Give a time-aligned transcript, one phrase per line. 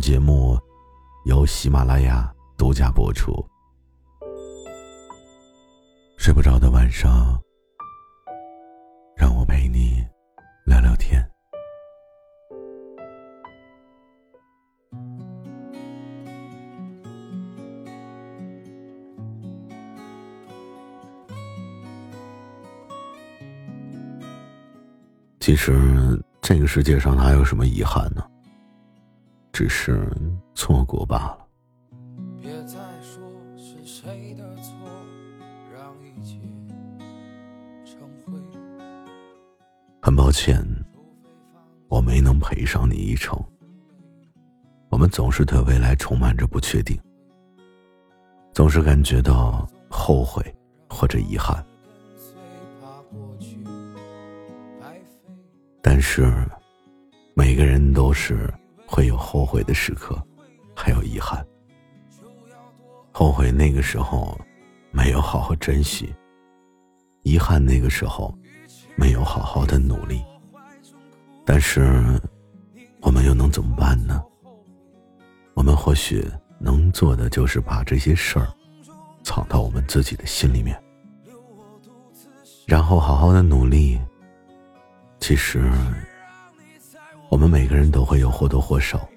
[0.00, 0.58] 节目
[1.26, 3.32] 由喜马拉雅独家播出。
[6.16, 7.38] 睡不着的晚上，
[9.14, 10.02] 让我陪你
[10.64, 11.24] 聊聊天。
[25.40, 28.24] 其实，这个世界上哪有什么遗憾呢？
[29.52, 30.08] 只是
[30.54, 31.46] 错过罢了。
[32.40, 33.22] 别再说
[33.56, 34.72] 是谁的错，
[35.72, 36.38] 让一切
[37.84, 38.40] 成灰
[40.00, 40.64] 很抱歉，
[41.88, 43.38] 我没能陪上你一程。
[44.88, 46.98] 我们总是对未来充满着不确定，
[48.52, 50.42] 总是感觉到后悔
[50.88, 51.64] 或者遗憾。
[55.82, 56.32] 但是，
[57.34, 58.52] 每个人都是。
[58.90, 60.20] 会有后悔的时刻，
[60.74, 61.46] 还有遗憾。
[63.12, 64.36] 后悔那个时候
[64.90, 66.12] 没有好好珍惜，
[67.22, 68.36] 遗憾那个时候
[68.96, 70.20] 没有好好的努力。
[71.46, 72.20] 但是，
[73.00, 74.20] 我们又能怎么办呢？
[75.54, 76.28] 我们或许
[76.58, 78.48] 能做的就是把这些事儿
[79.22, 80.76] 藏到我们自己的心里面，
[82.66, 84.00] 然后好好的努力。
[85.20, 85.62] 其实。
[87.30, 89.08] 我们每个人都会有或多或少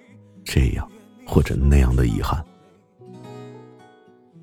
[0.45, 0.87] 这样
[1.25, 2.41] 或者那样的遗憾。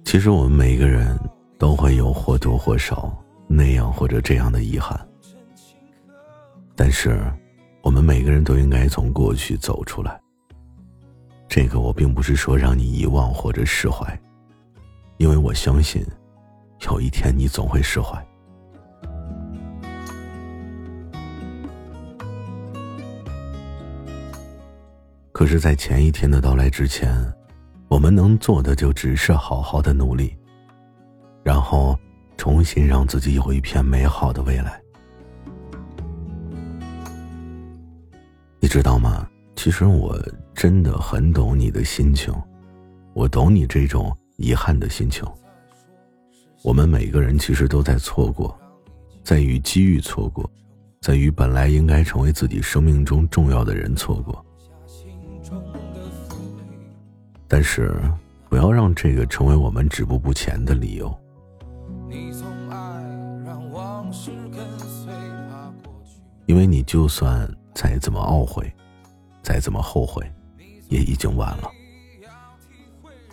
[0.05, 1.17] 其实我们每个人
[1.57, 5.01] 都会有或多或少那样或者这样的遗憾。
[6.75, 7.23] 但是，
[7.81, 10.21] 我们每个人都应该从过去走出来。
[11.49, 14.21] 这个我并不是说让你遗忘或者释怀，
[15.19, 16.05] 因为我相信，
[16.87, 18.21] 有一天你总会释怀。
[25.41, 27.11] 可是，在前一天的到来之前，
[27.89, 30.37] 我们能做的就只是好好的努力，
[31.43, 31.99] 然后
[32.37, 34.79] 重新让自己有一片美好的未来。
[38.61, 39.27] 你知道吗？
[39.57, 40.15] 其实我
[40.55, 42.31] 真的很懂你的心情，
[43.15, 45.27] 我懂你这种遗憾的心情。
[46.63, 48.55] 我们每个人其实都在错过，
[49.25, 50.51] 在与机遇错过，
[51.01, 54.45] 在与本来应该成为自己生命中重要的人错过。
[57.53, 57.93] 但是，
[58.49, 61.13] 不要让这个成为我们止步不前的理由。
[66.47, 68.73] 因为你就算再怎么懊悔，
[69.43, 70.25] 再怎么后悔，
[70.89, 71.69] 也已经晚了。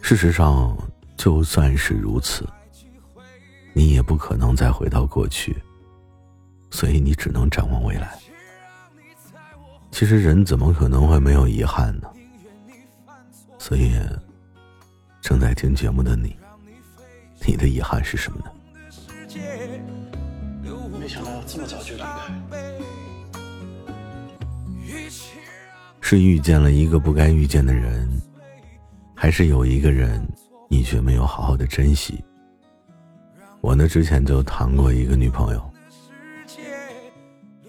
[0.02, 0.76] 事实上，
[1.16, 2.44] 就算是如此，
[3.72, 5.56] 你也不可能再回到过去，
[6.72, 8.18] 所以你只能展望未来。
[9.92, 12.10] 其实，人怎么可能会没有遗憾呢？
[13.68, 13.92] 所以，
[15.20, 16.38] 正在听节目的你，
[17.46, 18.46] 你的遗憾是什么呢？
[20.98, 22.32] 没想到这么早就离开。
[26.00, 28.10] 是遇见了一个不该遇见的人，
[29.14, 30.26] 还是有一个人
[30.70, 32.24] 你却没有好好的珍惜？
[33.60, 35.70] 我呢，之前就谈过一个女朋友，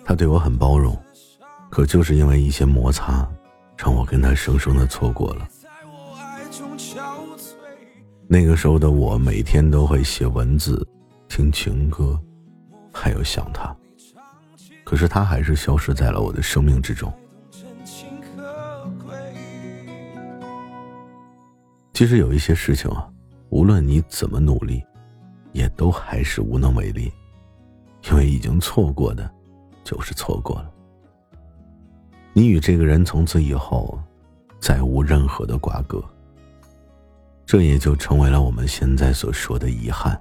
[0.04, 0.97] 她对我很包容，
[1.69, 3.28] 可就是因为一些摩擦，
[3.76, 5.48] 让我跟她生生的错过了。
[8.31, 10.87] 那个时候的我，每天都会写文字、
[11.28, 12.21] 听情歌，
[12.93, 13.75] 还有想他。
[14.84, 17.11] 可是他还是消失在了我的生命之中。
[21.94, 23.08] 其实有一些事情啊，
[23.49, 24.85] 无论你怎么努力，
[25.52, 27.11] 也都还是无能为力，
[28.11, 29.29] 因为已经错过的，
[29.82, 30.70] 就是错过了。
[32.35, 33.99] 你与这个人从此以后，
[34.61, 36.05] 再无任何的瓜葛。
[37.49, 40.21] 这也就成为了我们现在所说的遗憾。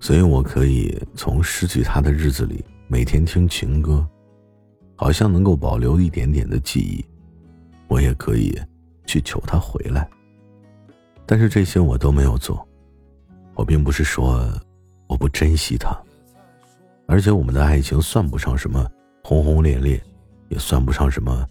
[0.00, 4.04] 所以我可以从失去他的日子里，每天听情歌，
[4.96, 7.04] 好像能够保留一点点的记忆。
[7.86, 8.60] 我也可以
[9.06, 10.10] 去求他回来，
[11.24, 12.66] 但是这些我都没有做。
[13.54, 14.52] 我并不是说
[15.06, 15.96] 我不珍惜他，
[17.06, 18.84] 而且我们的爱情算不上什么
[19.22, 20.02] 轰轰烈烈，
[20.48, 21.46] 也算不上什么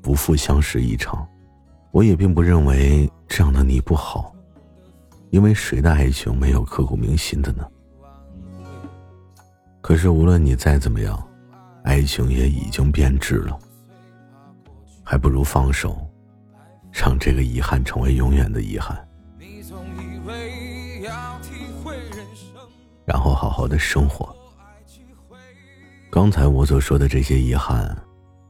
[0.00, 1.24] 不不负相识一场。
[1.92, 4.32] 我也并不认为这样的你不好，
[5.30, 7.66] 因为谁的爱情没有刻骨铭心的呢？
[9.80, 11.20] 可是无论你再怎么样，
[11.82, 13.58] 爱情也已经变质了，
[15.02, 16.08] 还不如放手，
[16.92, 18.96] 让这个遗憾成为永远的遗憾，
[23.04, 24.32] 然后好好的生活。
[26.08, 27.96] 刚才我所说的这些遗憾，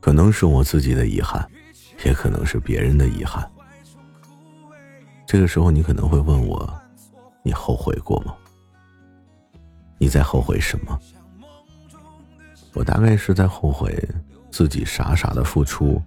[0.00, 1.48] 可能是我自己的遗憾。
[2.04, 3.48] 也可能是别人的遗憾。
[5.26, 6.80] 这个时候，你可能会问我
[7.44, 8.34] ：“你后悔过吗？
[9.98, 10.98] 你在后悔什么？”
[12.74, 13.96] 我大概是在后悔
[14.50, 16.00] 自己傻傻的付出，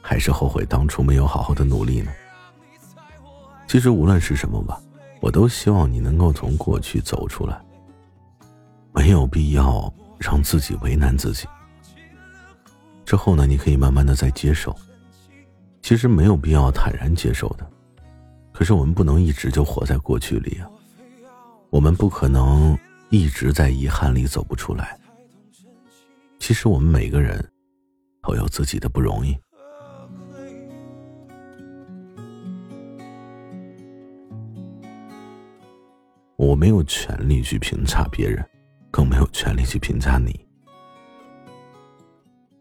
[0.00, 2.12] 还是后悔当初没有好好的努力呢？
[3.66, 4.80] 其实无论是什么吧，
[5.20, 7.60] 我都希望你能够从过去走出来，
[8.92, 11.46] 没有必要让自己为难自己。
[13.04, 14.74] 之后呢，你可以慢慢的再接受。
[15.82, 17.70] 其实没有必要坦然接受的，
[18.52, 20.68] 可是我们不能一直就活在过去里啊。
[21.68, 22.78] 我们不可能
[23.10, 24.98] 一直在遗憾里走不出来。
[26.38, 27.46] 其实我们每个人
[28.22, 29.36] 都有自己的不容易。
[36.36, 38.44] 我没有权利去评价别人，
[38.90, 40.43] 更没有权利去评价你。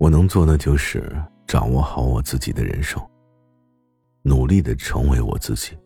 [0.04, 1.10] 我能做的就是
[1.48, 3.02] 掌握好我自己的人生。
[4.22, 5.78] 努力的成为我自己，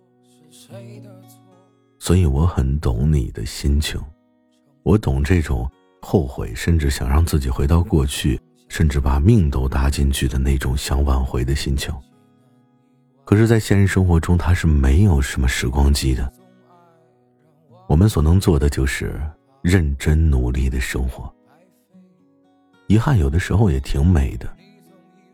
[2.00, 4.02] 所以我很懂你的心情，
[4.82, 5.70] 我懂这种
[6.02, 11.94] 后悔，甚至想让自己回到过去，甚至把命都搭进去的那种想挽回的心情。
[13.24, 16.34] 可是，在现实生活中，它是没有什么时光机的。
[17.88, 19.22] 我们所能做的就是
[19.62, 21.32] 认真努力的生活。
[22.88, 24.48] 遗憾有的时候也挺美的，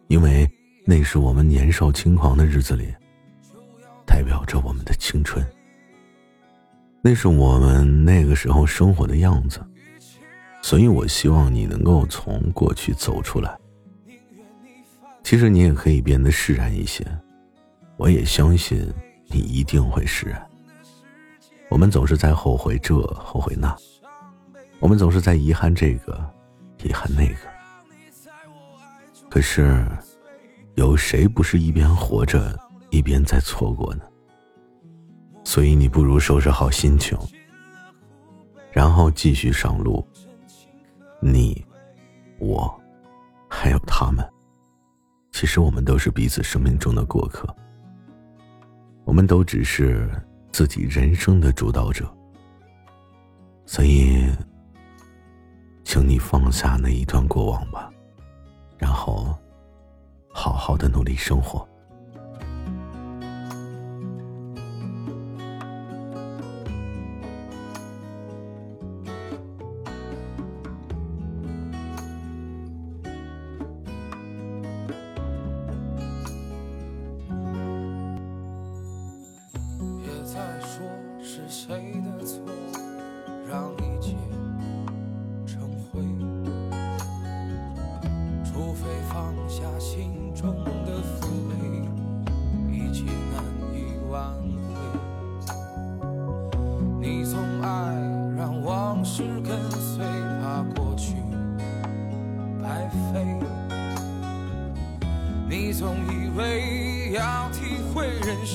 [0.08, 0.50] 因为。
[0.86, 2.94] 那是我们年少轻狂的日子里，
[4.06, 5.42] 代表着我们的青春。
[7.02, 9.66] 那是我们那个时候生活的样子，
[10.62, 13.58] 所以我希望你能够从过去走出来。
[15.24, 17.08] 其实你也可以变得释然一些，
[17.96, 18.86] 我也相信
[19.28, 20.46] 你一定会释然。
[21.70, 23.74] 我们总是在后悔这，后悔那，
[24.82, 26.30] 我们总是在遗憾这个，
[26.84, 27.36] 遗憾那个。
[29.30, 29.86] 可是。
[30.76, 32.60] 有谁不是一边活着
[32.90, 34.02] 一边在错过呢？
[35.44, 37.16] 所以你不如收拾好心情，
[38.72, 40.04] 然后继续上路。
[41.22, 41.64] 你、
[42.40, 42.76] 我，
[43.48, 44.28] 还有他们，
[45.32, 47.56] 其实我们都是彼此生命中的过客，
[49.06, 50.10] 我们都只是
[50.52, 52.12] 自己人生的主导者。
[53.68, 54.28] 所以，
[55.94, 57.88] 请你放下那一段过往吧，
[58.80, 59.38] 然后。
[60.36, 61.70] 好好的努力生活。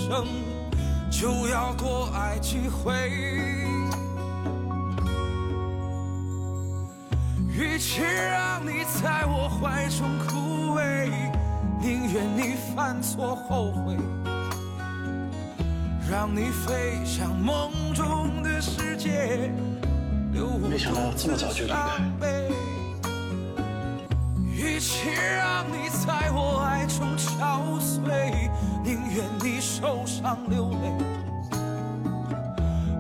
[0.09, 0.27] 生，
[1.11, 3.11] 就要多爱几回。
[7.53, 11.11] 与其让你在我怀中枯萎。
[11.81, 13.97] 宁愿你犯错后悔，
[16.11, 19.53] 让你飞向梦中的世界，
[20.33, 21.79] 没想到这么早就离开。
[24.41, 28.51] 与其让你在我爱中憔悴，
[28.89, 30.77] 宁愿你受伤流泪。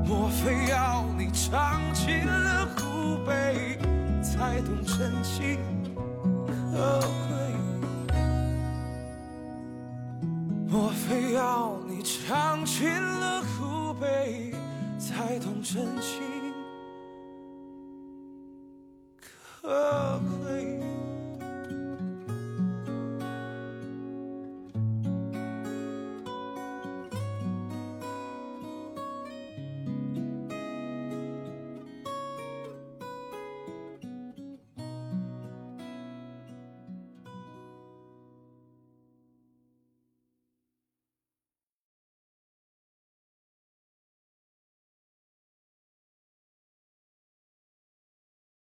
[0.06, 3.78] 莫非要你尝尽了苦悲，
[4.22, 5.58] 才懂真情
[6.44, 8.20] 可贵？
[10.68, 14.52] 莫非要你尝尽了苦悲，
[14.98, 16.47] 才懂真情？